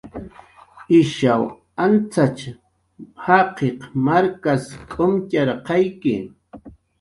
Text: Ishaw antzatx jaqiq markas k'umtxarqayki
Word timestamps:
Ishaw 0.99 1.41
antzatx 1.83 2.39
jaqiq 3.25 3.79
markas 4.05 4.63
k'umtxarqayki 4.91 6.15